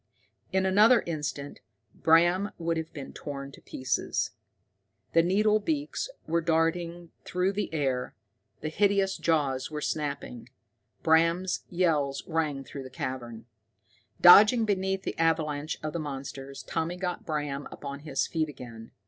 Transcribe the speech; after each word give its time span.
In 0.51 0.65
another 0.65 1.03
instant 1.05 1.59
Bram 1.93 2.49
would 2.57 2.75
have 2.77 2.91
been 2.91 3.13
torn 3.13 3.51
to 3.51 3.61
pieces. 3.61 4.31
The 5.13 5.21
needle 5.21 5.59
beaks 5.59 6.09
were 6.25 6.41
darting 6.41 7.11
through 7.23 7.53
the 7.53 7.71
air, 7.71 8.15
the 8.61 8.69
hideous 8.69 9.15
jaws 9.15 9.69
were 9.69 9.79
snapping. 9.79 10.49
Bram's 11.03 11.65
yells 11.69 12.23
rang 12.25 12.63
through 12.63 12.81
the 12.81 12.89
cavern. 12.89 13.45
Dodging 14.19 14.65
beneath 14.65 15.03
the 15.03 15.15
avalanche 15.19 15.77
of 15.83 15.93
the 15.93 15.99
monsters, 15.99 16.63
Tommy 16.63 16.97
got 16.97 17.23
Bram 17.23 17.67
upon 17.71 17.99
his 17.99 18.25
feet 18.25 18.49
again. 18.49 18.93